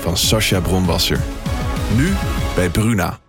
van 0.00 0.16
Sascha 0.16 0.60
Bronwasser. 0.60 1.20
Nu 1.96 2.14
bij 2.54 2.70
Bruna. 2.70 3.20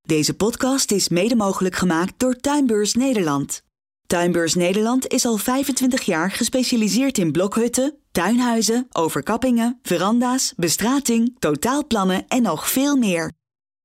Deze 0.00 0.34
podcast 0.34 0.90
is 0.90 1.08
mede 1.08 1.36
mogelijk 1.36 1.74
gemaakt 1.74 2.14
door 2.16 2.34
Tuinbeurs 2.34 2.94
Nederland. 2.94 3.62
Tuinbeurs 4.06 4.54
Nederland 4.54 5.06
is 5.06 5.26
al 5.26 5.36
25 5.36 6.02
jaar 6.02 6.30
gespecialiseerd 6.30 7.18
in 7.18 7.32
blokhutten, 7.32 7.94
tuinhuizen, 8.12 8.86
overkappingen, 8.92 9.78
veranda's, 9.82 10.52
bestrating, 10.56 11.36
totaalplannen 11.38 12.24
en 12.28 12.42
nog 12.42 12.70
veel 12.70 12.96
meer. 12.96 13.32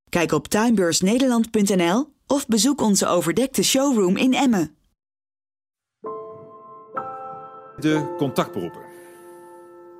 Kijk 0.09 0.31
op 0.31 0.47
tuinbeursnederland.nl 0.47 2.13
of 2.27 2.47
bezoek 2.47 2.81
onze 2.81 3.07
overdekte 3.07 3.63
showroom 3.63 4.17
in 4.17 4.33
Emmen. 4.33 4.75
De 7.79 8.13
contactberoepen. 8.17 8.84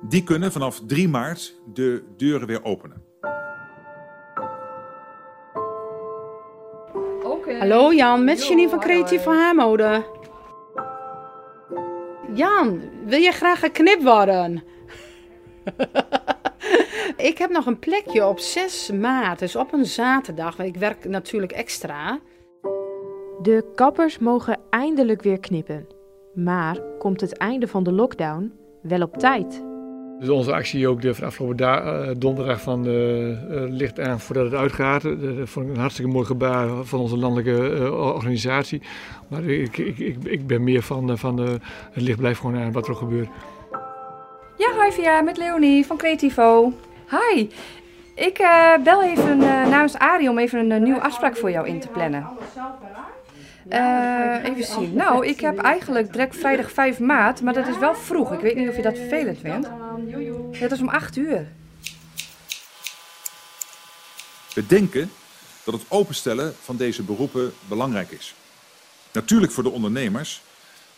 Die 0.00 0.22
kunnen 0.22 0.52
vanaf 0.52 0.80
3 0.86 1.08
maart 1.08 1.54
de 1.72 2.04
deuren 2.16 2.46
weer 2.46 2.64
openen. 2.64 3.04
Hallo 7.58 7.92
Jan, 7.92 8.24
met 8.24 8.46
Janine 8.46 8.68
van 8.68 8.80
Creatieve 8.80 9.30
Haarmode. 9.30 10.04
Jan, 12.34 12.80
wil 13.04 13.20
jij 13.20 13.32
graag 13.32 13.58
geknipt 13.58 14.02
worden? 14.02 14.62
ik 17.30 17.38
heb 17.38 17.50
nog 17.50 17.66
een 17.66 17.78
plekje 17.78 18.26
op 18.26 18.38
6 18.38 18.90
maart, 18.90 19.38
dus 19.38 19.56
op 19.56 19.72
een 19.72 19.86
zaterdag. 19.86 20.58
Ik 20.58 20.76
werk 20.76 21.04
natuurlijk 21.04 21.52
extra. 21.52 22.20
De 23.42 23.72
kappers 23.74 24.18
mogen 24.18 24.58
eindelijk 24.70 25.22
weer 25.22 25.40
knippen. 25.40 25.86
Maar 26.34 26.80
komt 26.98 27.20
het 27.20 27.36
einde 27.36 27.68
van 27.68 27.82
de 27.82 27.92
lockdown 27.92 28.52
wel 28.82 29.02
op 29.02 29.16
tijd? 29.16 29.64
Dus 30.18 30.28
onze 30.28 30.52
actie 30.52 30.88
ook 30.88 31.02
de 31.02 31.14
afgelopen 31.22 31.66
uh, 31.66 32.08
donderdag 32.16 32.60
van 32.60 32.86
uh, 32.86 33.28
uh, 33.28 33.36
ligt 33.50 34.00
aan 34.00 34.20
voordat 34.20 34.44
het 34.44 34.54
uitgaat. 34.54 35.02
Dat 35.02 35.48
vond 35.48 35.66
ik 35.66 35.72
een 35.72 35.80
hartstikke 35.80 36.10
mooi 36.10 36.26
gebaar 36.26 36.84
van 36.84 37.00
onze 37.00 37.16
landelijke 37.16 37.92
organisatie. 37.92 38.82
Maar 39.28 39.44
ik, 39.44 39.78
ik, 39.78 39.98
ik, 39.98 40.16
ik, 40.24 40.46
ben 40.46 40.64
meer 40.64 40.82
van, 40.82 41.18
van 41.18 41.38
het 41.38 42.02
licht 42.02 42.18
blijft 42.18 42.40
gewoon 42.40 42.60
aan 42.60 42.72
wat 42.72 42.88
er 42.88 42.94
gebeurt. 42.94 43.28
Ja, 44.56 44.84
hi 44.84 44.90
Via, 44.90 45.20
met 45.20 45.36
Leonie 45.36 45.86
van 45.86 45.96
Creativo. 45.96 46.72
Hi, 47.10 47.48
ik 48.14 48.48
bel 48.84 49.02
even 49.02 49.38
namens 49.38 49.98
Arie 49.98 50.30
om 50.30 50.38
even 50.38 50.70
een 50.70 50.82
nieuwe 50.82 51.00
afspraak 51.00 51.36
voor 51.36 51.50
jou 51.50 51.66
in 51.66 51.80
te 51.80 51.88
plannen. 51.88 52.26
Uh, 53.72 54.44
even 54.44 54.64
zien. 54.64 54.94
Nou, 54.94 55.26
ik 55.26 55.40
heb 55.40 55.58
eigenlijk 55.58 56.12
direct 56.12 56.36
vrijdag 56.36 56.70
5 56.70 56.98
maart, 56.98 57.42
maar 57.42 57.54
dat 57.54 57.66
is 57.66 57.78
wel 57.78 57.94
vroeg. 57.94 58.32
Ik 58.32 58.40
weet 58.40 58.56
niet 58.56 58.68
of 58.68 58.76
je 58.76 58.82
dat 58.82 58.98
vervelend 58.98 59.38
vindt. 59.38 59.68
Het 60.58 60.72
is 60.72 60.80
om 60.80 60.88
8 60.88 61.16
uur. 61.16 61.48
We 64.54 64.66
denken 64.66 65.10
dat 65.64 65.74
het 65.74 65.84
openstellen 65.88 66.54
van 66.54 66.76
deze 66.76 67.02
beroepen 67.02 67.52
belangrijk 67.68 68.10
is. 68.10 68.34
Natuurlijk 69.12 69.52
voor 69.52 69.62
de 69.62 69.70
ondernemers, 69.70 70.42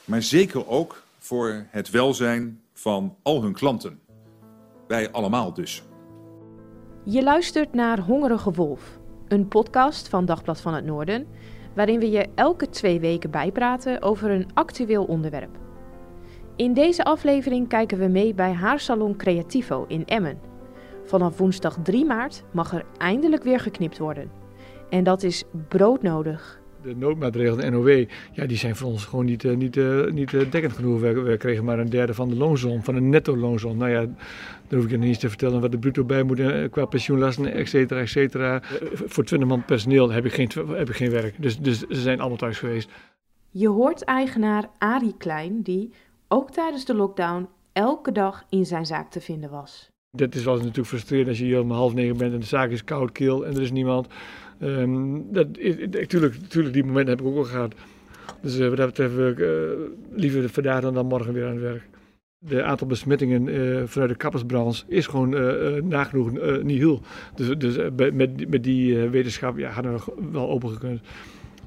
maar 0.04 0.22
zeker 0.22 0.68
ook 0.68 1.02
voor 1.18 1.66
het 1.70 1.90
welzijn 1.90 2.60
van 2.72 3.16
al 3.22 3.42
hun 3.42 3.52
klanten. 3.52 4.00
Wij 4.88 5.10
allemaal 5.12 5.52
dus. 5.52 5.82
Je 7.04 7.22
luistert 7.22 7.74
naar 7.74 7.98
Hongerige 7.98 8.50
Wolf, 8.50 8.82
een 9.28 9.48
podcast 9.48 10.08
van 10.08 10.24
Dagblad 10.24 10.60
van 10.60 10.74
het 10.74 10.84
Noorden 10.84 11.26
waarin 11.74 11.98
we 11.98 12.10
je 12.10 12.28
elke 12.34 12.68
twee 12.68 13.00
weken 13.00 13.30
bijpraten 13.30 14.02
over 14.02 14.30
een 14.30 14.50
actueel 14.54 15.04
onderwerp. 15.04 15.67
In 16.58 16.74
deze 16.74 17.04
aflevering 17.04 17.68
kijken 17.68 17.98
we 17.98 18.08
mee 18.08 18.34
bij 18.34 18.52
Haarsalon 18.52 19.16
Creativo 19.16 19.84
in 19.88 20.06
Emmen. 20.06 20.38
Vanaf 21.04 21.38
woensdag 21.38 21.78
3 21.82 22.04
maart 22.04 22.44
mag 22.52 22.72
er 22.72 22.84
eindelijk 22.96 23.42
weer 23.42 23.60
geknipt 23.60 23.98
worden. 23.98 24.30
En 24.90 25.04
dat 25.04 25.22
is 25.22 25.44
broodnodig. 25.68 26.60
De 26.82 26.96
noodmaatregelen, 26.96 27.60
de 27.60 27.70
NOW, 27.70 28.04
ja, 28.32 28.46
die 28.46 28.56
zijn 28.56 28.76
voor 28.76 28.88
ons 28.88 29.04
gewoon 29.04 29.24
niet, 29.24 29.44
uh, 29.44 29.56
niet, 29.56 29.76
uh, 29.76 30.10
niet 30.10 30.32
uh, 30.32 30.50
dekkend 30.50 30.72
genoeg. 30.72 31.00
We, 31.00 31.20
we, 31.20 31.36
kregen 31.36 31.64
maar 31.64 31.78
een 31.78 31.90
derde 31.90 32.14
van 32.14 32.28
de 32.28 32.36
loonsom, 32.36 32.82
van 32.82 32.94
de 32.94 33.00
netto 33.00 33.36
loonsom. 33.36 33.76
Nou 33.76 33.90
ja, 33.90 34.00
dan 34.00 34.78
hoef 34.78 34.84
ik 34.84 34.90
je 34.90 34.98
niet 34.98 35.08
eens 35.08 35.18
te 35.18 35.28
vertellen 35.28 35.60
wat 35.60 35.70
de 35.70 35.78
bruto 35.78 36.04
bij 36.04 36.22
moet 36.22 36.70
qua 36.70 36.84
pensioenlasten, 36.84 37.52
et 37.52 37.68
cetera, 37.68 38.00
et 38.00 38.08
cetera. 38.08 38.60
voor 38.92 39.24
20 39.24 39.48
man 39.48 39.64
personeel 39.64 40.10
heb 40.10 40.24
ik 40.24 40.32
geen, 40.32 40.50
heb 40.68 40.88
ik 40.88 40.96
geen 40.96 41.10
werk. 41.10 41.42
Dus, 41.42 41.58
dus 41.58 41.78
ze 41.78 42.00
zijn 42.00 42.20
allemaal 42.20 42.38
thuis 42.38 42.58
geweest. 42.58 42.90
Je 43.50 43.68
hoort 43.68 44.04
eigenaar 44.04 44.70
Arie 44.78 45.14
Klein, 45.18 45.62
die 45.62 45.92
ook 46.28 46.50
tijdens 46.50 46.84
de 46.84 46.94
lockdown 46.94 47.48
elke 47.72 48.12
dag 48.12 48.44
in 48.48 48.66
zijn 48.66 48.86
zaak 48.86 49.10
te 49.10 49.20
vinden 49.20 49.50
was. 49.50 49.90
Dit 50.10 50.34
is 50.34 50.44
wel 50.44 50.56
natuurlijk 50.56 50.86
frustrerend 50.86 51.28
als 51.28 51.38
je 51.38 51.44
hier 51.44 51.60
om 51.60 51.70
half 51.70 51.94
negen 51.94 52.16
bent 52.16 52.32
en 52.32 52.40
de 52.40 52.46
zaak 52.46 52.70
is 52.70 52.84
koud, 52.84 53.12
kil 53.12 53.46
en 53.46 53.54
er 53.54 53.62
is 53.62 53.70
niemand. 53.70 54.06
Um, 54.60 55.32
dat 55.32 55.46
is, 55.58 55.74
tuurlijk, 56.06 56.34
tuurlijk, 56.34 56.74
die 56.74 56.84
momenten 56.84 57.16
heb 57.16 57.24
ik 57.24 57.30
ook 57.30 57.36
al 57.36 57.44
gehad. 57.44 57.74
Dus 58.40 58.58
uh, 58.58 58.68
wat 58.68 58.76
dat 58.76 58.86
betreft 58.86 59.38
uh, 59.38 59.48
liever 60.10 60.48
vandaag 60.48 60.80
dan, 60.80 60.94
dan 60.94 61.06
morgen 61.06 61.32
weer 61.32 61.46
aan 61.46 61.52
het 61.52 61.60
werk. 61.60 61.88
De 62.38 62.62
aantal 62.62 62.86
besmettingen 62.86 63.88
vanuit 63.88 64.10
de 64.10 64.16
kappersbranche 64.16 64.84
is 64.86 65.06
gewoon 65.06 65.30
nagenoeg 65.88 66.30
niet 66.62 66.78
heel. 66.78 67.00
Dus, 67.34 67.58
dus 67.58 67.76
met, 67.96 68.48
met 68.48 68.62
die 68.62 68.96
wetenschap 68.96 69.58
ja, 69.58 69.70
hadden 69.70 69.92
we 69.92 70.00
wel 70.32 70.48
open 70.48 70.70
gekund. 70.70 71.00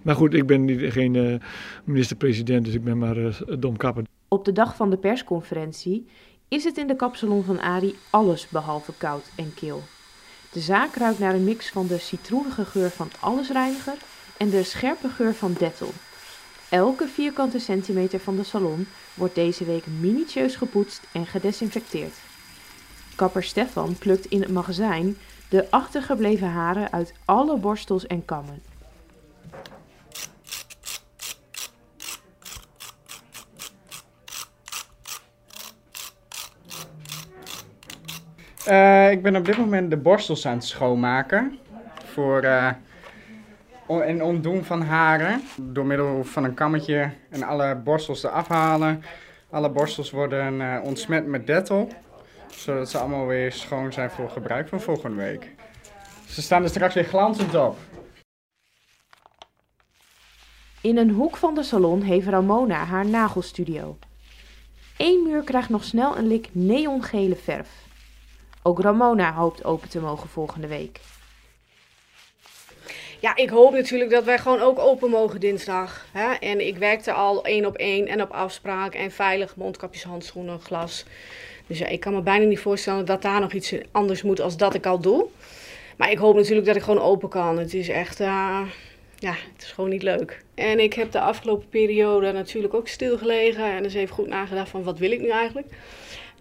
Maar 0.01 0.15
goed, 0.15 0.33
ik 0.33 0.45
ben 0.45 0.65
niet, 0.65 0.91
geen 0.91 1.41
minister-president, 1.83 2.65
dus 2.65 2.73
ik 2.73 2.83
ben 2.83 2.97
maar 2.97 3.41
dom 3.59 3.77
kapper. 3.77 4.03
Op 4.33 4.45
de 4.45 4.51
dag 4.51 4.75
van 4.75 4.89
de 4.89 4.97
persconferentie 4.97 6.07
is 6.47 6.63
het 6.63 6.77
in 6.77 6.87
de 6.87 6.95
kapsalon 6.95 7.43
van 7.43 7.59
Ari 7.59 7.95
alles 8.09 8.47
behalve 8.49 8.93
koud 8.97 9.31
en 9.35 9.53
kil. 9.53 9.81
De 10.51 10.59
zaak 10.59 10.95
ruikt 10.95 11.19
naar 11.19 11.33
een 11.33 11.43
mix 11.43 11.69
van 11.69 11.87
de 11.87 11.97
citroenige 11.97 12.65
geur 12.65 12.89
van 12.89 13.09
allesreiniger 13.19 13.97
en 14.37 14.49
de 14.49 14.63
scherpe 14.63 15.09
geur 15.09 15.33
van 15.33 15.53
Dettel. 15.53 15.89
Elke 16.69 17.07
vierkante 17.07 17.59
centimeter 17.59 18.19
van 18.19 18.35
de 18.35 18.43
salon 18.43 18.87
wordt 19.13 19.35
deze 19.35 19.65
week 19.65 19.85
minutieus 19.99 20.55
gepoetst 20.55 21.07
en 21.11 21.25
gedesinfecteerd. 21.25 22.13
Kapper 23.15 23.43
Stefan 23.43 23.95
plukt 23.95 24.25
in 24.25 24.41
het 24.41 24.51
magazijn 24.51 25.17
de 25.49 25.71
achtergebleven 25.71 26.49
haren 26.49 26.91
uit 26.91 27.13
alle 27.25 27.57
borstels 27.57 28.07
en 28.07 28.25
kammen. 28.25 28.61
Uh, 38.71 39.11
ik 39.11 39.21
ben 39.21 39.35
op 39.35 39.45
dit 39.45 39.57
moment 39.57 39.89
de 39.89 39.97
borstels 39.97 40.45
aan 40.45 40.53
het 40.53 40.63
schoonmaken. 40.63 41.59
Voor 42.05 42.43
uh, 42.43 42.71
en 43.87 44.23
ontdoen 44.23 44.63
van 44.63 44.81
haren. 44.81 45.41
Door 45.57 45.85
middel 45.85 46.23
van 46.23 46.43
een 46.43 46.53
kammetje 46.53 47.11
en 47.29 47.43
alle 47.43 47.75
borstels 47.75 48.23
eraf 48.23 48.47
halen. 48.47 49.03
Alle 49.49 49.69
borstels 49.69 50.11
worden 50.11 50.53
uh, 50.53 50.79
ontsmet 50.83 51.27
met 51.27 51.47
dettel. 51.47 51.89
Zodat 52.47 52.89
ze 52.89 52.97
allemaal 52.97 53.25
weer 53.25 53.51
schoon 53.51 53.93
zijn 53.93 54.09
voor 54.09 54.29
gebruik 54.29 54.67
van 54.67 54.81
volgende 54.81 55.15
week. 55.15 55.49
Ze 56.27 56.41
staan 56.41 56.63
er 56.63 56.69
straks 56.69 56.93
weer 56.93 57.03
glanzend 57.03 57.55
op. 57.55 57.77
In 60.81 60.97
een 60.97 61.09
hoek 61.09 61.37
van 61.37 61.55
de 61.55 61.63
salon 61.63 62.01
heeft 62.01 62.27
Ramona 62.27 62.83
haar 62.83 63.05
nagelstudio. 63.05 63.97
Eén 64.97 65.23
muur 65.23 65.43
krijgt 65.43 65.69
nog 65.69 65.83
snel 65.83 66.17
een 66.17 66.27
lik 66.27 66.49
neongele 66.51 67.35
verf. 67.35 67.80
Ook 68.63 68.79
Ramona 68.79 69.33
hoopt 69.33 69.63
open 69.63 69.89
te 69.89 69.99
mogen 69.99 70.29
volgende 70.29 70.67
week. 70.67 70.99
Ja, 73.19 73.35
ik 73.35 73.49
hoop 73.49 73.73
natuurlijk 73.73 74.11
dat 74.11 74.23
wij 74.23 74.37
gewoon 74.37 74.59
ook 74.59 74.79
open 74.79 75.09
mogen 75.09 75.39
dinsdag. 75.39 76.05
Hè? 76.11 76.33
En 76.33 76.67
ik 76.67 76.77
werkte 76.77 77.13
al 77.13 77.45
één 77.45 77.65
op 77.65 77.75
één 77.75 78.07
en 78.07 78.21
op 78.21 78.31
afspraak 78.31 78.93
en 78.93 79.11
veilig 79.11 79.55
mondkapjes, 79.55 80.03
handschoenen, 80.03 80.59
glas. 80.59 81.05
Dus 81.67 81.79
ja, 81.79 81.87
ik 81.87 81.99
kan 81.99 82.13
me 82.13 82.21
bijna 82.21 82.45
niet 82.45 82.59
voorstellen 82.59 83.05
dat 83.05 83.21
daar 83.21 83.39
nog 83.39 83.53
iets 83.53 83.73
anders 83.91 84.21
moet 84.21 84.41
als 84.41 84.57
dat 84.57 84.73
ik 84.73 84.85
al 84.85 84.99
doe. 84.99 85.25
Maar 85.97 86.11
ik 86.11 86.17
hoop 86.17 86.35
natuurlijk 86.35 86.67
dat 86.67 86.75
ik 86.75 86.81
gewoon 86.81 87.01
open 87.01 87.29
kan. 87.29 87.57
Het 87.57 87.73
is 87.73 87.89
echt, 87.89 88.19
uh, 88.19 88.61
ja, 89.17 89.31
het 89.53 89.63
is 89.63 89.71
gewoon 89.71 89.89
niet 89.89 90.03
leuk. 90.03 90.43
En 90.55 90.79
ik 90.79 90.93
heb 90.93 91.11
de 91.11 91.19
afgelopen 91.19 91.69
periode 91.69 92.31
natuurlijk 92.31 92.73
ook 92.73 92.87
stilgelegen 92.87 93.71
en 93.71 93.83
dus 93.83 93.93
even 93.93 94.15
goed 94.15 94.27
nagedacht 94.27 94.69
van 94.69 94.83
wat 94.83 94.97
wil 94.97 95.11
ik 95.11 95.21
nu 95.21 95.29
eigenlijk. 95.29 95.67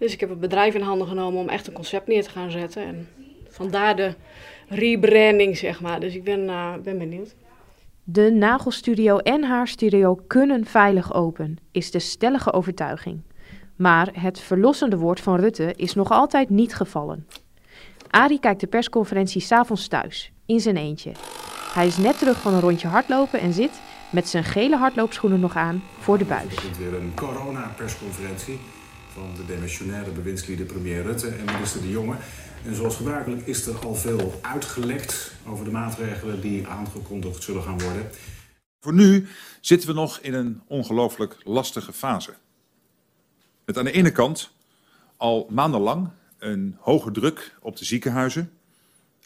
Dus 0.00 0.12
ik 0.12 0.20
heb 0.20 0.28
het 0.28 0.40
bedrijf 0.40 0.74
in 0.74 0.80
handen 0.80 1.06
genomen 1.06 1.40
om 1.40 1.48
echt 1.48 1.66
een 1.66 1.72
concept 1.72 2.06
neer 2.06 2.22
te 2.22 2.30
gaan 2.30 2.50
zetten. 2.50 2.82
En 2.82 3.08
vandaar 3.48 3.96
de 3.96 4.14
rebranding, 4.68 5.56
zeg 5.56 5.80
maar. 5.80 6.00
Dus 6.00 6.14
ik 6.14 6.24
ben, 6.24 6.40
uh, 6.40 6.74
ben 6.82 6.98
benieuwd. 6.98 7.34
De 8.04 8.30
nagelstudio 8.30 9.18
en 9.18 9.44
haarstudio 9.44 10.14
kunnen 10.26 10.64
veilig 10.64 11.14
open, 11.14 11.58
is 11.70 11.90
de 11.90 11.98
stellige 11.98 12.52
overtuiging. 12.52 13.20
Maar 13.76 14.08
het 14.12 14.40
verlossende 14.40 14.96
woord 14.96 15.20
van 15.20 15.36
Rutte 15.36 15.72
is 15.76 15.94
nog 15.94 16.10
altijd 16.10 16.50
niet 16.50 16.74
gevallen. 16.74 17.26
Arie 18.10 18.40
kijkt 18.40 18.60
de 18.60 18.66
persconferentie 18.66 19.40
s'avonds 19.40 19.88
thuis, 19.88 20.32
in 20.46 20.60
zijn 20.60 20.76
eentje. 20.76 21.12
Hij 21.74 21.86
is 21.86 21.96
net 21.96 22.18
terug 22.18 22.40
van 22.40 22.54
een 22.54 22.60
rondje 22.60 22.88
hardlopen 22.88 23.40
en 23.40 23.52
zit, 23.52 23.80
met 24.10 24.28
zijn 24.28 24.44
gele 24.44 24.76
hardloopschoenen 24.76 25.40
nog 25.40 25.56
aan, 25.56 25.82
voor 25.98 26.18
de 26.18 26.24
buis. 26.24 26.56
Er 26.56 26.62
weer 26.78 26.94
een 26.94 27.12
corona-persconferentie 27.14 28.58
van 29.12 29.34
de 29.36 29.46
demissionaire 29.46 30.10
bewindslieden 30.10 30.66
premier 30.66 31.02
Rutte 31.02 31.28
en 31.28 31.44
minister 31.44 31.80
De 31.80 31.90
Jonge. 31.90 32.16
En 32.64 32.74
zoals 32.74 32.96
gebruikelijk 32.96 33.46
is 33.46 33.66
er 33.66 33.76
al 33.78 33.94
veel 33.94 34.38
uitgelekt 34.42 35.32
over 35.46 35.64
de 35.64 35.70
maatregelen 35.70 36.40
die 36.40 36.66
aangekondigd 36.66 37.42
zullen 37.42 37.62
gaan 37.62 37.80
worden. 37.80 38.10
Voor 38.80 38.94
nu 38.94 39.26
zitten 39.60 39.88
we 39.88 39.94
nog 39.94 40.18
in 40.18 40.34
een 40.34 40.62
ongelooflijk 40.66 41.36
lastige 41.44 41.92
fase. 41.92 42.34
Met 43.64 43.78
aan 43.78 43.84
de 43.84 43.92
ene 43.92 44.12
kant 44.12 44.50
al 45.16 45.46
maandenlang 45.50 46.10
een 46.38 46.76
hoge 46.78 47.10
druk 47.10 47.54
op 47.60 47.76
de 47.76 47.84
ziekenhuizen 47.84 48.52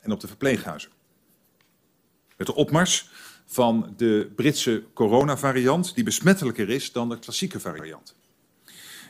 en 0.00 0.12
op 0.12 0.20
de 0.20 0.26
verpleeghuizen. 0.26 0.90
Met 2.36 2.46
de 2.46 2.54
opmars 2.54 3.10
van 3.46 3.94
de 3.96 4.32
Britse 4.36 4.84
coronavariant, 4.94 5.94
die 5.94 6.04
besmettelijker 6.04 6.68
is 6.70 6.92
dan 6.92 7.08
de 7.08 7.18
klassieke 7.18 7.60
variant. 7.60 8.14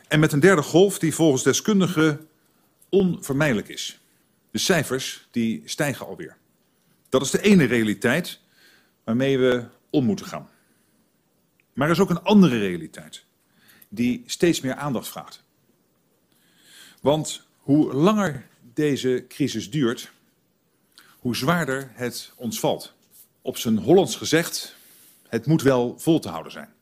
En 0.07 0.19
met 0.19 0.31
een 0.31 0.39
derde 0.39 0.61
golf 0.61 0.99
die 0.99 1.13
volgens 1.13 1.43
deskundigen 1.43 2.27
onvermijdelijk 2.89 3.67
is. 3.67 3.99
De 4.51 4.57
cijfers 4.57 5.27
die 5.31 5.61
stijgen 5.65 6.05
alweer. 6.05 6.37
Dat 7.09 7.21
is 7.21 7.29
de 7.29 7.41
ene 7.41 7.63
realiteit 7.63 8.39
waarmee 9.03 9.37
we 9.39 9.65
om 9.89 10.05
moeten 10.05 10.25
gaan. 10.25 10.49
Maar 11.73 11.87
er 11.87 11.93
is 11.93 11.99
ook 11.99 12.09
een 12.09 12.23
andere 12.23 12.57
realiteit 12.57 13.25
die 13.89 14.23
steeds 14.25 14.61
meer 14.61 14.75
aandacht 14.75 15.07
vraagt. 15.07 15.43
Want 17.01 17.47
hoe 17.57 17.93
langer 17.93 18.47
deze 18.73 19.25
crisis 19.27 19.69
duurt, 19.69 20.11
hoe 21.19 21.35
zwaarder 21.35 21.91
het 21.93 22.31
ons 22.35 22.59
valt. 22.59 22.93
Op 23.41 23.57
zijn 23.57 23.77
Hollands 23.77 24.15
gezegd, 24.15 24.75
het 25.27 25.45
moet 25.45 25.61
wel 25.61 25.95
vol 25.99 26.19
te 26.19 26.29
houden 26.29 26.51
zijn. 26.51 26.73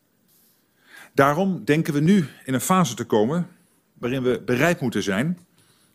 Daarom 1.13 1.65
denken 1.65 1.93
we 1.93 1.99
nu 1.99 2.27
in 2.45 2.53
een 2.53 2.61
fase 2.61 2.95
te 2.95 3.05
komen 3.05 3.47
waarin 3.93 4.23
we 4.23 4.41
bereid 4.45 4.81
moeten 4.81 5.03
zijn 5.03 5.37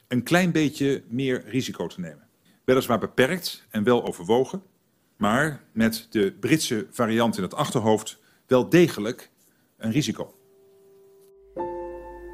een 0.08 0.22
klein 0.22 0.52
beetje 0.52 1.02
meer 1.08 1.42
risico 1.46 1.86
te 1.86 2.00
nemen. 2.00 2.26
Weliswaar 2.64 2.98
beperkt 2.98 3.66
en 3.70 3.84
wel 3.84 4.04
overwogen, 4.06 4.62
maar 5.16 5.64
met 5.72 6.06
de 6.10 6.36
Britse 6.40 6.86
variant 6.90 7.36
in 7.36 7.42
het 7.42 7.54
achterhoofd 7.54 8.18
wel 8.46 8.68
degelijk 8.68 9.30
een 9.76 9.92
risico. 9.92 10.34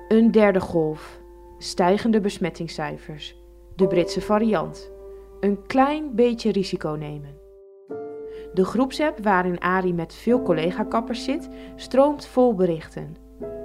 Een 0.08 0.30
derde 0.30 0.60
golf, 0.60 1.20
stijgende 1.58 2.20
besmettingscijfers, 2.20 3.36
de 3.76 3.86
Britse 3.86 4.20
variant, 4.20 4.90
een 5.40 5.66
klein 5.66 6.14
beetje 6.14 6.52
risico 6.52 6.90
nemen. 6.90 7.43
De 8.54 8.64
groepsapp 8.64 9.18
waarin 9.22 9.60
Ari 9.60 9.94
met 9.94 10.14
veel 10.14 10.42
collega-kappers 10.42 11.24
zit, 11.24 11.48
stroomt 11.76 12.26
vol 12.26 12.54
berichten. 12.54 13.16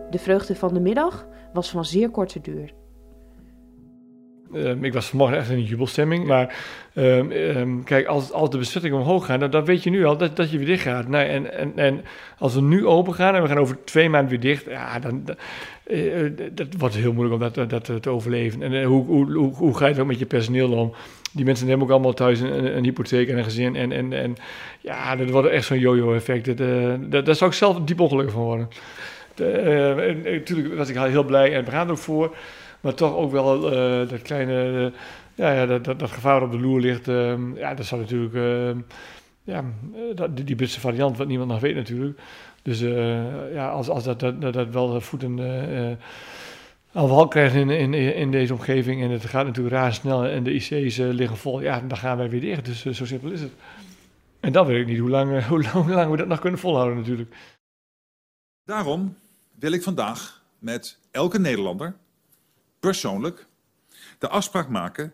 De 0.09 0.19
vreugde 0.19 0.55
van 0.55 0.73
de 0.73 0.79
middag 0.79 1.27
was 1.53 1.69
van 1.69 1.85
zeer 1.85 2.09
korte 2.09 2.41
duur. 2.41 2.73
Um, 4.53 4.83
ik 4.83 4.93
was 4.93 5.07
vanmorgen 5.07 5.37
echt 5.37 5.49
in 5.49 5.57
een 5.57 5.63
jubelstemming. 5.63 6.25
Maar 6.25 6.55
um, 6.95 7.31
um, 7.31 7.83
kijk, 7.83 8.07
als, 8.07 8.31
als 8.31 8.49
de 8.49 8.57
bezettingen 8.57 8.97
omhoog 8.97 9.25
gaan, 9.25 9.39
dan, 9.39 9.49
dan, 9.49 9.65
weet 9.65 9.83
je 9.83 9.89
nu 9.89 10.05
al 10.05 10.17
dat, 10.17 10.35
dat 10.35 10.51
je 10.51 10.57
weer 10.57 10.67
dicht 10.67 10.83
gaat. 10.83 11.07
Nee, 11.07 11.25
en, 11.25 11.53
en, 11.53 11.71
en 11.75 12.01
als 12.37 12.55
we 12.55 12.61
nu 12.61 12.85
open 12.85 13.13
gaan 13.13 13.35
en 13.35 13.41
we 13.41 13.47
gaan 13.47 13.57
over 13.57 13.83
twee 13.83 14.09
maanden 14.09 14.29
weer 14.29 14.39
dicht, 14.39 14.65
ja, 14.65 14.99
dan, 14.99 15.21
dan 15.25 15.35
uh, 15.87 16.31
dat 16.51 16.67
wordt 16.77 16.95
heel 16.95 17.13
moeilijk 17.13 17.43
om 17.43 17.51
dat, 17.67 17.69
dat 17.69 18.01
te 18.01 18.09
overleven. 18.09 18.61
En 18.61 18.71
uh, 18.71 18.85
hoe, 18.85 19.05
hoe, 19.05 19.33
hoe, 19.33 19.53
hoe, 19.53 19.77
ga 19.77 19.87
je 19.87 20.01
ook 20.01 20.07
met 20.07 20.19
je 20.19 20.25
personeel 20.25 20.71
om? 20.71 20.93
Die 21.31 21.45
mensen 21.45 21.67
hebben 21.67 21.85
ook 21.85 21.91
allemaal 21.91 22.13
thuis 22.13 22.39
een, 22.39 22.77
een 22.77 22.83
hypotheek 22.83 23.29
en 23.29 23.37
een 23.37 23.43
gezin. 23.43 23.75
En, 23.75 23.91
en, 23.91 24.13
en 24.13 24.35
ja, 24.79 25.15
dat 25.15 25.29
wordt 25.29 25.49
echt 25.49 25.65
zo'n 25.65 25.79
yo-yo-effect. 25.79 26.45
Dat, 26.45 26.59
uh, 26.59 26.93
dat, 26.99 27.25
daar 27.25 27.35
zou 27.35 27.49
ik 27.49 27.55
zelf 27.55 27.79
diep 27.79 27.99
ongelukkig 27.99 28.33
van 28.33 28.43
worden. 28.43 28.67
Natuurlijk 30.23 30.75
was 30.75 30.89
ik 30.89 30.95
heel 30.95 31.23
blij 31.23 31.55
en 31.55 31.65
we 31.65 31.71
gaan 31.71 31.85
er 31.85 31.91
ook 31.91 31.97
voor. 31.97 32.35
Maar 32.79 32.93
toch 32.93 33.15
ook 33.15 33.31
wel 33.31 33.61
dat 34.07 34.21
kleine, 34.21 34.91
ja, 35.35 35.51
ja 35.51 35.65
dat, 35.65 35.99
dat, 35.99 36.11
gevaar 36.11 36.43
op 36.43 36.51
de 36.51 36.59
loer 36.59 36.79
ligt. 36.79 37.07
Uh, 37.07 37.33
ja, 37.55 37.73
dat 37.73 37.85
zou 37.85 38.01
natuurlijk, 38.01 38.33
ja, 39.43 39.63
dat, 40.15 40.37
die 40.37 40.55
Britse 40.55 40.79
variant, 40.79 41.17
wat 41.17 41.27
niemand 41.27 41.49
nog 41.49 41.59
weet 41.59 41.75
natuurlijk. 41.75 42.19
Dus 42.61 42.79
ja, 43.53 43.69
als, 43.69 43.89
als 43.89 44.03
dat, 44.03 44.19
dat, 44.19 44.53
dat 44.53 44.69
wel 44.69 45.01
voeten 45.01 45.39
aan 46.93 47.07
wal 47.07 47.27
krijgt 47.27 47.55
in, 47.55 47.69
in, 47.69 47.93
in 47.93 48.31
deze 48.31 48.53
omgeving 48.53 49.01
en 49.01 49.09
het 49.09 49.25
gaat 49.25 49.45
natuurlijk 49.45 49.75
raar 49.75 49.93
snel 49.93 50.25
en 50.25 50.43
de 50.43 50.53
IC's 50.53 50.97
liggen 50.97 51.37
vol, 51.37 51.61
ja, 51.61 51.79
dan 51.79 51.97
gaan 51.97 52.17
wij 52.17 52.29
weer 52.29 52.41
dicht. 52.41 52.65
Dus 52.65 52.85
zo 52.85 53.05
simpel 53.05 53.31
is 53.31 53.41
het. 53.41 53.51
En 54.39 54.51
dan 54.51 54.65
weet 54.65 54.81
ik 54.81 54.87
niet 54.87 54.99
hoe 54.99 55.09
lang, 55.09 55.45
hoe, 55.47 55.61
lang, 55.61 55.73
hoe 55.73 55.93
lang 55.93 56.11
we 56.11 56.17
dat 56.17 56.27
nog 56.27 56.39
kunnen 56.39 56.59
volhouden 56.59 56.97
natuurlijk. 56.97 57.35
Daarom 58.63 59.17
wil 59.55 59.71
ik 59.71 59.83
vandaag 59.83 60.43
met 60.59 60.99
elke 61.11 61.39
Nederlander 61.39 61.95
persoonlijk 62.79 63.47
de 64.17 64.27
afspraak 64.27 64.69
maken 64.69 65.13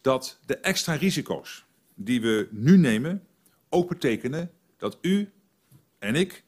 dat 0.00 0.38
de 0.46 0.56
extra 0.56 0.94
risico's 0.94 1.64
die 1.94 2.20
we 2.20 2.48
nu 2.50 2.76
nemen 2.76 3.26
ook 3.68 3.88
betekenen 3.88 4.50
dat 4.76 4.98
u 5.00 5.32
en 5.98 6.14
ik 6.14 6.44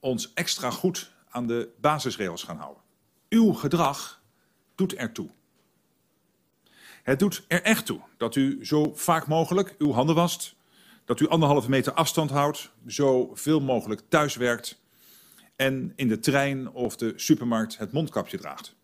ons 0.00 0.32
extra 0.34 0.70
goed 0.70 1.12
aan 1.28 1.46
de 1.46 1.68
basisregels 1.80 2.42
gaan 2.42 2.56
houden. 2.56 2.82
Uw 3.28 3.52
gedrag 3.52 4.22
doet 4.74 4.94
ertoe. 4.94 5.28
Het 7.02 7.18
doet 7.18 7.44
er 7.48 7.62
echt 7.62 7.86
toe 7.86 8.00
dat 8.16 8.36
u 8.36 8.64
zo 8.64 8.94
vaak 8.94 9.26
mogelijk 9.26 9.74
uw 9.78 9.92
handen 9.92 10.14
wast, 10.14 10.54
dat 11.04 11.20
u 11.20 11.28
anderhalve 11.28 11.70
meter 11.70 11.92
afstand 11.92 12.30
houdt, 12.30 12.70
zo 12.86 13.30
veel 13.34 13.60
mogelijk 13.60 14.02
thuis 14.08 14.36
werkt 14.36 14.80
en 15.56 15.92
in 15.96 16.08
de 16.08 16.18
trein 16.18 16.70
of 16.70 16.96
de 16.96 17.12
supermarkt 17.16 17.78
het 17.78 17.92
mondkapje 17.92 18.38
draagt. 18.38 18.74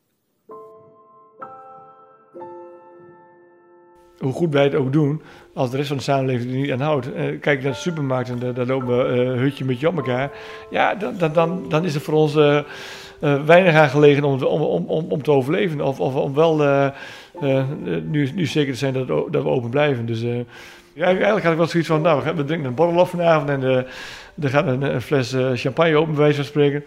Hoe 4.22 4.32
goed 4.32 4.52
wij 4.52 4.64
het 4.64 4.74
ook 4.74 4.92
doen, 4.92 5.22
als 5.54 5.70
de 5.70 5.76
rest 5.76 5.88
van 5.88 5.96
de 5.96 6.02
samenleving 6.02 6.50
er 6.50 6.56
niet 6.56 6.72
aan 6.72 6.80
houdt. 6.80 7.12
Eh, 7.12 7.24
kijk 7.40 7.62
naar 7.62 7.72
de 7.72 7.78
supermarkt 7.78 8.30
en 8.30 8.54
daar 8.54 8.66
lopen 8.66 8.86
we 8.86 9.22
uh, 9.22 9.40
hutje 9.40 9.64
met 9.64 9.80
je 9.80 9.88
op 9.88 9.96
elkaar. 9.96 10.30
Ja, 10.70 10.94
dan, 10.94 11.32
dan, 11.32 11.64
dan 11.68 11.84
is 11.84 11.94
het 11.94 12.02
voor 12.02 12.14
ons 12.14 12.36
uh, 12.36 12.60
weinig 13.44 13.74
aan 13.74 13.88
gelegen 13.88 14.24
om, 14.24 14.42
om, 14.42 14.62
om, 14.86 15.06
om 15.08 15.22
te 15.22 15.30
overleven. 15.30 15.80
Of, 15.80 16.00
of 16.00 16.14
om 16.14 16.34
wel 16.34 16.56
nu, 18.04 18.30
nu 18.34 18.46
zeker 18.46 18.72
te 18.72 18.78
zijn 18.78 18.92
dat, 18.92 19.06
dat 19.08 19.42
we 19.42 19.48
open 19.48 19.70
blijven. 19.70 20.06
Dus 20.06 20.20
ja, 20.92 21.04
eigenlijk 21.04 21.42
had 21.42 21.52
ik 21.52 21.58
wel 21.58 21.66
zoiets 21.66 21.88
van, 21.88 22.02
nou, 22.02 22.34
we, 22.36 22.44
drinken 22.44 22.68
een 22.68 22.74
borrel 22.74 23.00
op 23.00 23.08
vanavond 23.08 23.48
en 23.48 23.62
er 24.40 24.48
gaat 24.48 24.66
een, 24.66 24.82
een 24.82 25.00
fles 25.00 25.36
champagne 25.54 25.96
open, 25.96 26.12
bij 26.12 26.22
wijze 26.22 26.36
van 26.36 26.44
spreken. 26.44 26.84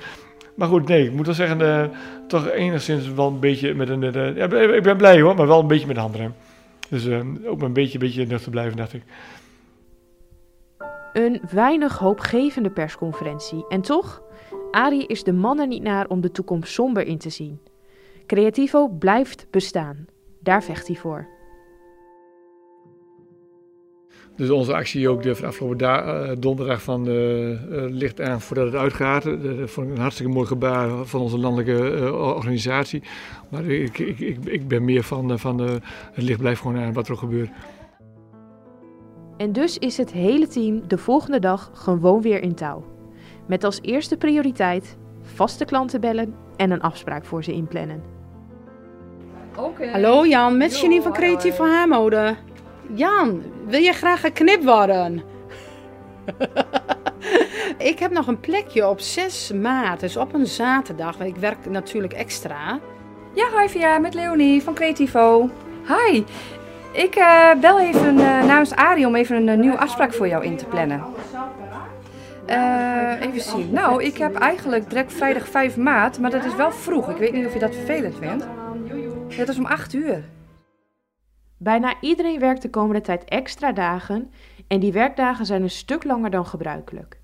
Maar 0.55 0.67
goed, 0.67 0.87
nee, 0.87 1.05
ik 1.05 1.13
moet 1.13 1.25
wel 1.25 1.35
zeggen, 1.35 1.91
toch 2.27 2.49
enigszins 2.49 3.13
wel 3.13 3.27
een 3.27 3.39
beetje 3.39 3.73
met 3.73 3.89
een... 3.89 4.01
ja, 4.35 4.45
ik 4.75 4.83
ben 4.83 4.97
blij 4.97 5.21
hoor, 5.21 5.35
maar 5.35 5.47
wel 5.47 5.59
een 5.59 5.67
beetje 5.67 5.87
met 5.87 5.95
de 5.95 6.01
handen. 6.01 6.35
Dus 6.89 7.07
ook 7.45 7.57
maar 7.57 7.67
een 7.67 7.73
beetje, 7.73 7.97
beetje 7.97 8.25
nuchter 8.25 8.51
blijven, 8.51 8.77
dacht 8.77 8.93
ik. 8.93 9.03
Een 11.13 11.41
weinig 11.51 11.97
hoopgevende 11.97 12.71
persconferentie. 12.71 13.67
En 13.67 13.81
toch, 13.81 14.23
Arie 14.71 15.07
is 15.07 15.23
de 15.23 15.33
man 15.33 15.59
er 15.59 15.67
niet 15.67 15.83
naar 15.83 16.07
om 16.07 16.21
de 16.21 16.31
toekomst 16.31 16.73
somber 16.73 17.07
in 17.07 17.17
te 17.17 17.29
zien. 17.29 17.59
Creativo 18.25 18.87
blijft 18.87 19.47
bestaan. 19.49 20.05
Daar 20.39 20.63
vecht 20.63 20.87
hij 20.87 20.95
voor. 20.95 21.34
Dus 24.35 24.49
onze 24.49 24.73
actie 24.73 25.09
ook 25.09 25.23
de 25.23 25.35
afgelopen 25.45 25.77
da- 25.77 26.23
uh, 26.23 26.31
donderdag 26.39 26.81
van 26.81 27.07
uh, 27.07 27.49
uh, 27.49 27.55
ligt 27.89 28.21
aan 28.21 28.41
voordat 28.41 28.65
het 28.65 28.75
uitgaat. 28.75 29.23
Dat 29.23 29.69
vond 29.69 29.87
ik 29.87 29.93
een 29.93 30.01
hartstikke 30.01 30.31
mooi 30.31 30.47
gebaar 30.47 31.05
van 31.05 31.21
onze 31.21 31.37
landelijke 31.37 32.13
organisatie. 32.13 33.03
Maar 33.49 33.65
ik, 33.65 33.99
ik, 33.99 34.19
ik, 34.19 34.45
ik, 34.45 34.67
ben 34.67 34.85
meer 34.85 35.03
van, 35.03 35.39
van 35.39 35.59
het 35.59 36.23
licht 36.23 36.39
blijft 36.39 36.61
gewoon 36.61 36.77
aan 36.77 36.93
wat 36.93 37.07
er 37.07 37.17
gebeurt. 37.17 37.49
En 39.37 39.51
dus 39.51 39.77
is 39.77 39.97
het 39.97 40.11
hele 40.11 40.47
team 40.47 40.87
de 40.87 40.97
volgende 40.97 41.39
dag 41.39 41.71
gewoon 41.73 42.21
weer 42.21 42.41
in 42.41 42.55
touw. 42.55 42.83
Met 43.47 43.63
als 43.63 43.79
eerste 43.81 44.17
prioriteit 44.17 44.97
vaste 45.21 45.65
klanten 45.65 46.01
bellen 46.01 46.35
en 46.55 46.71
een 46.71 46.81
afspraak 46.81 47.25
voor 47.25 47.43
ze 47.43 47.51
inplannen. 47.51 48.01
Hallo 49.91 50.25
Jan, 50.25 50.57
met 50.57 50.79
Janine 50.79 51.01
van 51.01 51.13
Creatief 51.13 51.55
van 51.55 51.69
Haarmode. 51.69 52.35
Jan, 52.93 53.43
wil 53.67 53.81
jij 53.81 53.93
graag 53.93 54.19
geknipt 54.19 54.63
worden? 54.63 55.23
ik 57.91 57.99
heb 57.99 58.11
nog 58.11 58.27
een 58.27 58.39
plekje 58.39 58.87
op 58.87 58.99
6 58.99 59.51
maart, 59.51 59.99
dus 59.99 60.17
op 60.17 60.33
een 60.33 60.47
zaterdag. 60.47 61.17
want 61.17 61.29
Ik 61.29 61.35
werk 61.35 61.69
natuurlijk 61.69 62.13
extra. 62.13 62.79
Ja, 63.33 63.59
hi 63.59 63.67
Via, 63.67 63.99
met 63.99 64.13
Leonie 64.13 64.63
van 64.63 64.73
Creativo. 64.73 65.49
Hi, 65.87 66.23
ik 66.91 67.15
eh, 67.15 67.51
bel 67.61 67.79
even 67.79 68.17
eh, 68.17 68.45
namens 68.45 68.75
Arie 68.75 69.07
om 69.07 69.15
even 69.15 69.35
een 69.35 69.49
eh, 69.49 69.57
nieuwe 69.57 69.77
afspraak 69.77 70.13
voor 70.13 70.27
jou 70.27 70.43
in 70.43 70.57
te 70.57 70.65
plannen. 70.65 71.03
Even 73.19 73.41
zien. 73.41 73.71
Nou, 73.71 74.03
ik 74.03 74.17
heb 74.17 74.35
eigenlijk 74.35 74.89
direct 74.89 75.13
vrijdag 75.13 75.47
5 75.47 75.77
maart, 75.77 76.19
maar 76.19 76.31
dat 76.31 76.45
is 76.45 76.55
wel 76.55 76.71
vroeg. 76.71 77.09
Ik 77.09 77.17
weet 77.17 77.33
niet 77.33 77.45
of 77.45 77.53
je 77.53 77.59
dat 77.59 77.75
vervelend 77.75 78.15
vindt. 78.19 78.45
Het 79.27 79.49
is 79.49 79.57
om 79.57 79.65
8 79.65 79.93
uur. 79.93 80.23
Bijna 81.57 81.93
iedereen 82.01 82.39
werkt 82.39 82.61
de 82.61 82.69
komende 82.69 83.01
tijd 83.01 83.23
extra 83.23 83.71
dagen 83.71 84.31
en 84.67 84.79
die 84.79 84.91
werkdagen 84.91 85.45
zijn 85.45 85.61
een 85.61 85.69
stuk 85.69 86.03
langer 86.03 86.29
dan 86.29 86.45
gebruikelijk. 86.45 87.19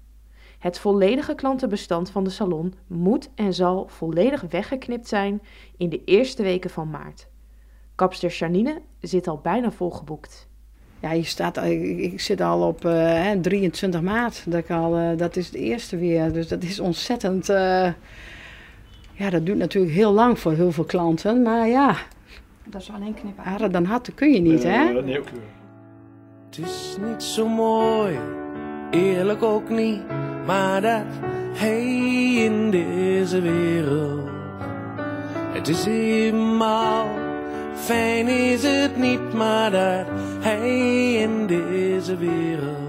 Het 0.60 0.80
volledige 0.80 1.36
klantenbestand 1.36 2.10
van 2.10 2.24
de 2.24 2.30
salon 2.30 2.74
moet 2.88 3.30
en 3.36 3.54
zal 3.54 3.88
volledig 3.88 4.42
weggeknipt 4.42 5.08
zijn 5.08 5.42
in 5.78 5.90
de 5.90 6.04
eerste 6.04 6.44
weken 6.44 6.70
van 6.70 6.90
maart. 6.90 7.28
Kapster 7.96 8.30
Janine 8.30 8.82
zit 9.00 9.28
al 9.28 9.38
bijna 9.38 9.72
volgeboekt. 9.72 10.50
Ja, 11.00 11.12
je 11.12 11.24
staat, 11.24 11.58
ik, 11.58 12.22
zit 12.22 12.42
al 12.42 12.68
op 12.68 12.86
eh, 12.86 12.94
hè, 12.94 13.40
23 13.40 14.02
maart. 14.02 14.44
Dat, 14.46 14.60
ik 14.60 14.70
al, 14.70 14.98
eh, 14.98 15.18
dat 15.18 15.36
is 15.36 15.46
het 15.46 15.56
eerste 15.56 15.98
weer. 15.98 16.34
Dus 16.34 16.48
dat 16.48 16.64
is 16.64 16.80
ontzettend. 16.80 17.50
eh, 17.50 17.94
ja, 19.14 19.30
dat 19.30 19.46
duurt 19.46 19.58
natuurlijk 19.58 19.94
heel 19.94 20.12
lang 20.12 20.40
voor 20.40 20.54
heel 20.54 20.72
veel 20.72 20.84
klanten. 20.84 21.42
Maar 21.42 21.68
ja, 21.68 21.98
Dat 22.66 22.82
is 22.82 22.90
wel 22.90 23.02
een 23.02 23.14
knip 23.14 23.38
harder 23.38 23.72
dan 23.72 24.02
kun 24.16 24.32
je 24.34 24.40
niet, 24.40 24.64
hè? 24.64 24.98
Eh, 24.98 25.04
nee, 25.04 25.20
ook 25.20 25.32
niet. 25.32 25.42
Het 26.46 26.58
is 26.58 26.98
niet 27.08 27.24
zo 27.24 27.48
mooi, 27.48 28.18
eerlijk 28.92 29.44
ook 29.44 29.70
niet, 29.70 30.02
maar 30.46 30.82
dat 30.82 31.04
hij 31.54 31.82
in 32.34 32.72
deze 32.72 33.42
wereld. 33.42 34.30
Het 35.54 35.68
is 35.68 35.86
eenmaal, 35.86 37.08
fijn 37.74 38.28
is 38.28 38.64
het 38.64 38.98
niet, 38.98 39.34
maar 39.34 39.72
dat 39.72 40.06
hij 40.40 41.14
in 41.14 41.48
deze 41.48 42.18
wereld. 42.18 42.81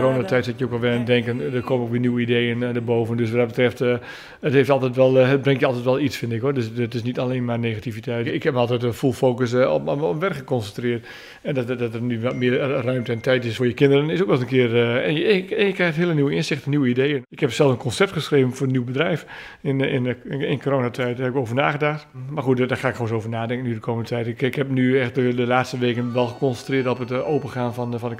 Coronatijd 0.00 0.44
zit 0.44 0.58
je 0.58 0.64
ook 0.64 0.70
wel 0.70 0.80
weer 0.80 0.90
aan 0.90 0.96
het 0.96 1.06
denken. 1.06 1.54
Er 1.54 1.62
komen 1.62 1.84
ook 1.84 1.90
weer 1.90 2.00
nieuwe 2.00 2.20
ideeën 2.20 2.62
eh, 2.62 2.74
erboven. 2.74 3.16
Dus 3.16 3.30
wat 3.30 3.38
dat 3.38 3.46
betreft, 3.46 3.80
eh, 3.80 3.96
het, 4.40 4.52
heeft 4.52 4.70
altijd 4.70 4.96
wel, 4.96 5.18
eh, 5.18 5.28
het 5.28 5.42
brengt 5.42 5.60
je 5.60 5.66
altijd 5.66 5.84
wel 5.84 6.00
iets, 6.00 6.16
vind 6.16 6.32
ik 6.32 6.40
hoor. 6.40 6.54
Dus 6.54 6.70
het 6.74 6.94
is 6.94 7.02
niet 7.02 7.18
alleen 7.18 7.44
maar 7.44 7.58
negativiteit. 7.58 8.26
Ik 8.26 8.42
heb 8.42 8.54
altijd 8.54 8.82
een 8.82 8.92
full 8.92 9.12
focus 9.12 9.54
op, 9.54 9.88
op, 9.88 10.20
werk 10.20 10.34
geconcentreerd. 10.34 11.06
En 11.42 11.54
dat, 11.54 11.78
dat, 11.78 11.94
er 11.94 12.00
nu 12.00 12.20
wat 12.20 12.34
meer 12.34 12.58
ruimte 12.58 13.12
en 13.12 13.20
tijd 13.20 13.44
is 13.44 13.56
voor 13.56 13.66
je 13.66 13.74
kinderen, 13.74 14.10
is 14.10 14.20
ook 14.20 14.26
wel 14.26 14.34
eens 14.34 14.44
een 14.44 14.50
keer. 14.50 15.02
en, 15.02 15.14
je, 15.14 15.54
en 15.56 15.72
krijgt 15.72 15.96
hele 15.96 16.14
nieuwe 16.14 16.34
inzichten, 16.34 16.70
nieuwe 16.70 16.88
ideeën. 16.88 17.22
Ik 17.28 17.40
heb 17.40 17.52
zelf 17.52 17.70
een 17.70 17.76
concept 17.76 18.12
geschreven 18.12 18.52
voor 18.52 18.66
een 18.66 18.72
nieuw 18.72 18.84
bedrijf 18.84 19.26
in, 19.60 19.80
in, 19.80 20.16
in, 20.30 20.60
coronatijd. 20.62 21.16
Daar 21.16 21.26
heb 21.26 21.34
ik 21.34 21.40
over 21.40 21.54
nagedacht. 21.54 22.06
Maar 22.30 22.42
goed, 22.42 22.56
daar 22.56 22.76
ga 22.76 22.88
ik 22.88 22.94
gewoon 22.94 23.10
eens 23.10 23.18
over 23.18 23.30
nadenken 23.30 23.66
nu 23.66 23.74
de 23.74 23.80
komende 23.80 24.08
tijd. 24.08 24.42
Ik, 24.42 24.54
heb 24.54 24.68
nu 24.68 25.00
echt 25.00 25.14
de, 25.14 25.46
laatste 25.46 25.78
weken 25.78 26.12
wel 26.12 26.26
geconcentreerd 26.26 26.86
op 26.86 26.98
het 26.98 27.12
opengaan 27.12 27.74
van, 27.74 27.90
de- 27.90 27.98
van 27.98 28.10
de. 28.10 28.16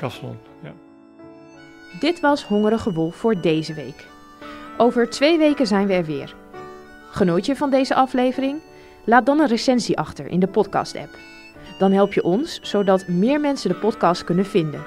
Ja. 0.63 0.88
Dit 1.93 2.21
was 2.21 2.45
Hongerige 2.45 2.93
Wolf 2.93 3.17
voor 3.17 3.41
deze 3.41 3.75
week. 3.75 4.07
Over 4.77 5.11
twee 5.11 5.39
weken 5.39 5.67
zijn 5.67 5.87
we 5.87 5.93
er 5.93 6.05
weer. 6.05 6.35
Genoot 7.11 7.47
je 7.47 7.57
van 7.57 7.71
deze 7.71 7.95
aflevering? 7.95 8.61
Laat 9.05 9.27
dan 9.27 9.41
een 9.41 9.47
recensie 9.47 9.99
achter 9.99 10.27
in 10.27 10.41
de 10.41 10.47
podcast-app. 10.47 11.17
Dan 11.79 11.93
help 11.93 12.13
je 12.13 12.23
ons, 12.23 12.61
zodat 12.63 13.09
meer 13.09 13.41
mensen 13.41 13.71
de 13.71 13.77
podcast 13.77 14.25
kunnen 14.25 14.47
vinden. 14.47 14.83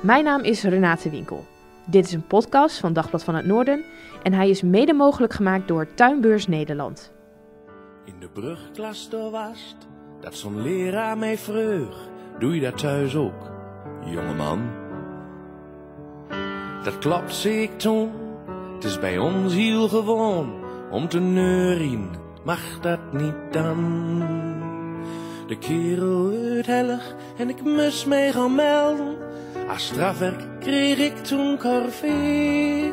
Mijn 0.00 0.24
naam 0.24 0.40
is 0.40 0.62
Renate 0.62 1.10
Winkel. 1.10 1.44
Dit 1.86 2.06
is 2.06 2.12
een 2.12 2.26
podcast 2.26 2.78
van 2.78 2.92
Dagblad 2.92 3.24
van 3.24 3.34
het 3.34 3.46
Noorden 3.46 3.84
en 4.22 4.32
hij 4.32 4.50
is 4.50 4.62
mede 4.62 4.92
mogelijk 4.92 5.32
gemaakt 5.32 5.68
door 5.68 5.94
Tuinbeurs 5.94 6.46
Nederland. 6.46 7.12
In 8.04 8.14
de 8.18 8.28
brugklas 8.28 9.08
doorwast, 9.08 9.76
dat 10.20 10.34
zo'n 10.34 10.62
leraar 10.62 11.18
mij 11.18 11.38
vreug. 11.38 12.08
Doe 12.38 12.54
je 12.54 12.60
dat 12.60 12.78
thuis 12.78 13.16
ook, 13.16 13.50
jongeman? 14.04 14.88
Dat 16.82 16.98
klopt, 16.98 17.34
zei 17.34 17.62
ik 17.62 17.78
toen. 17.78 18.10
Het 18.74 18.84
is 18.84 18.98
bij 18.98 19.18
ons 19.18 19.54
heel 19.54 19.88
gewoon 19.88 20.52
om 20.90 21.08
te 21.08 21.20
neurien. 21.20 22.10
Mag 22.44 22.80
dat 22.80 23.12
niet 23.12 23.52
dan? 23.52 23.78
De 25.46 25.58
kerel 25.58 26.30
werd 26.30 26.66
hellig 26.66 27.14
en 27.36 27.48
ik 27.48 27.62
moest 27.62 28.06
mij 28.06 28.32
gaan 28.32 28.54
melden. 28.54 29.16
Als 29.68 29.86
strafwerk 29.86 30.60
kreeg 30.60 30.98
ik 30.98 31.16
toen 31.16 31.58
corvée. 31.58 32.92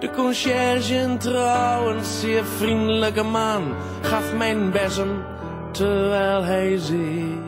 De 0.00 0.10
conciërge, 0.10 0.94
een 0.94 1.18
trouwens 1.18 2.20
zeer 2.20 2.44
vriendelijke 2.44 3.22
man, 3.22 3.74
gaf 4.02 4.34
mijn 4.34 4.70
bezem 4.70 5.24
terwijl 5.70 6.42
hij 6.44 6.78
zei: 6.78 7.38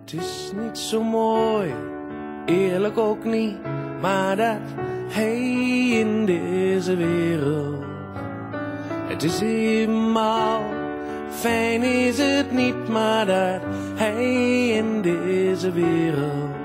Het 0.00 0.12
is 0.12 0.52
niet 0.54 0.78
zo 0.78 1.02
mooi, 1.02 1.74
eerlijk 2.44 2.98
ook 2.98 3.24
niet, 3.24 3.56
maar 4.00 4.36
dat 4.36 4.60
hij 5.08 5.38
in 5.88 6.26
deze 6.26 6.96
wereld. 6.96 7.84
Het 9.08 9.22
is 9.22 9.40
eenmaal, 9.40 10.62
fijn 11.30 11.82
is 11.82 12.18
het 12.18 12.52
niet, 12.52 12.88
maar 12.88 13.26
dat 13.26 13.60
hij 13.94 14.68
in 14.68 15.02
deze 15.02 15.72
wereld. 15.72 16.56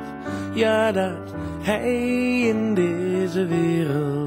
Ja, 0.53 0.91
dat 0.91 1.34
hij 1.62 2.39
in 2.39 2.74
deze 2.74 3.46
wereld. 3.46 4.25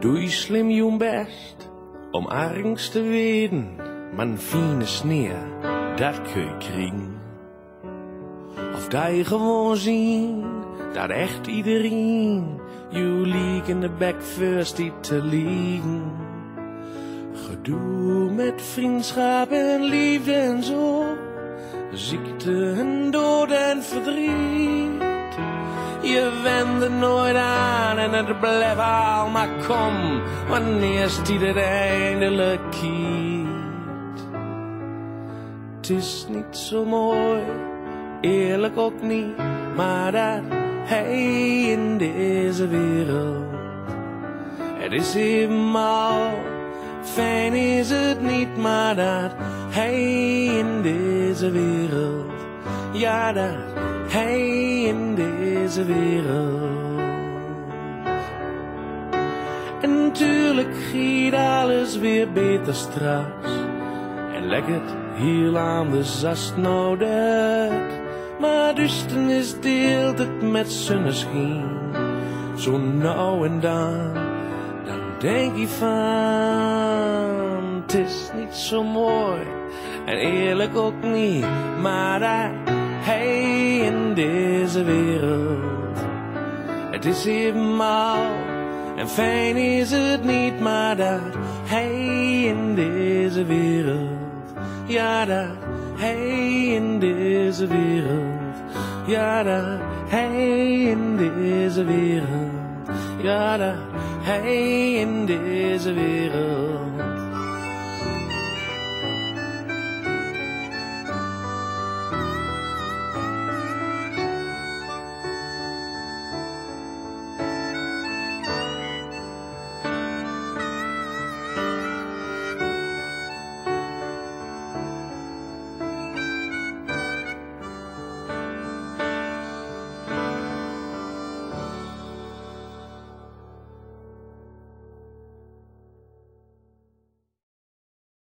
Doe 0.00 0.22
je 0.22 0.28
slim 0.28 0.70
je 0.70 0.96
best 0.96 1.68
om 2.10 2.26
angst 2.26 2.92
te 2.92 3.02
weten, 3.02 3.76
man 4.16 4.38
fine 4.38 4.86
sneer, 4.86 5.36
dat 5.96 6.22
kun 6.32 6.42
je 6.42 6.56
kriegen. 6.58 7.16
Of 8.74 8.88
dat 8.88 9.16
je 9.16 9.24
gewoon 9.24 9.76
zien 9.76 10.44
dat 10.92 11.10
echt 11.10 11.46
iedereen 11.46 12.60
je 12.90 13.02
liek 13.24 13.66
in 13.66 13.80
de 13.80 13.90
bek 13.90 14.22
first 14.22 14.80
te 15.00 15.22
liegen. 15.22 16.02
Gedoe 17.32 18.30
met 18.32 18.62
vriendschap 18.62 19.50
en 19.50 19.82
liefde 19.82 20.32
en 20.32 20.62
zo, 20.62 21.04
ziekte 21.92 22.74
en 22.76 23.10
dood 23.10 23.50
en 23.50 23.82
verdriet. 23.82 25.17
Je 26.02 26.40
wende 26.42 26.88
nooit 26.88 27.36
aan 27.36 27.98
en 27.98 28.12
het 28.12 28.40
bleef 28.40 28.78
al 28.78 29.28
maar 29.28 29.48
kom, 29.66 30.22
wanneer 30.48 31.10
die 31.24 31.38
het 31.38 31.56
eindelijk 31.56 32.60
kiet. 32.70 33.46
Het 35.76 35.90
is 35.90 36.26
niet 36.28 36.56
zo 36.56 36.84
mooi, 36.84 37.42
eerlijk 38.20 38.78
ook 38.78 39.02
niet, 39.02 39.36
maar 39.76 40.12
dat 40.12 40.42
hij 40.84 41.62
in 41.62 41.98
deze 41.98 42.68
wereld. 42.68 43.44
Het 44.78 44.92
is 44.92 45.14
eenmaal, 45.14 46.30
fijn 47.02 47.54
is 47.54 47.90
het 47.90 48.20
niet, 48.22 48.56
maar 48.56 48.96
dat 48.96 49.32
hij 49.70 50.02
in 50.44 50.82
deze 50.82 51.50
wereld. 51.50 52.37
Ja, 52.92 53.32
dat 53.32 53.54
hij 54.08 54.82
in 54.82 55.14
deze 55.14 55.84
wereld. 55.84 56.78
En 59.80 60.12
tuurlijk 60.12 60.76
giet 60.90 61.34
alles 61.34 61.98
weer 61.98 62.32
beter 62.32 62.74
straks. 62.74 63.48
En 64.34 64.46
lekkert 64.46 64.90
heel 65.14 65.58
anders 65.58 66.24
als 66.24 66.52
nodig. 66.56 67.70
Maar 68.40 68.74
duisternis 68.74 69.60
deelt 69.60 70.18
het 70.18 70.42
met 70.42 70.72
zonneschijn. 70.72 71.76
Zo 72.56 72.78
nou 72.78 73.46
en 73.46 73.60
dan, 73.60 74.14
dan 74.84 75.00
denk 75.18 75.56
je 75.56 75.68
van, 75.68 75.88
het 77.82 77.94
is 77.94 78.30
niet 78.36 78.54
zo 78.54 78.82
mooi. 78.84 79.40
En 80.04 80.16
eerlijk 80.16 80.76
ook 80.76 81.02
niet, 81.02 81.46
maar 81.82 82.50
dat 83.08 83.16
hij 83.16 84.14
deze 84.14 84.84
wereld. 84.84 85.98
Het 86.90 87.04
is 87.04 87.24
eenmaal 87.24 88.26
en 88.96 89.08
fijn 89.08 89.56
is 89.56 89.90
het 89.90 90.24
niet, 90.24 90.60
maar 90.60 90.96
dat 90.96 91.20
hij 91.64 92.42
in 92.42 92.74
deze 92.74 93.44
wereld, 93.44 94.52
ja 94.86 95.24
dat 95.24 95.56
hij 95.96 96.66
in 96.66 96.98
deze 96.98 97.66
wereld, 97.66 98.56
ja 99.06 99.42
dat 99.42 99.80
hij 100.08 100.82
in 100.82 101.16
deze 101.16 101.84
wereld, 101.84 102.88
ja 103.22 103.56
dat 103.56 103.74
hij 104.22 104.92
in 104.92 105.26
deze 105.26 105.92
wereld. 105.92 106.87